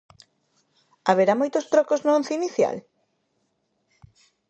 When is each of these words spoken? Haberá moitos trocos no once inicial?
Haberá 1.09 1.33
moitos 1.37 1.65
trocos 1.71 1.99
no 2.01 2.11
once 2.19 2.31
inicial? 2.39 2.77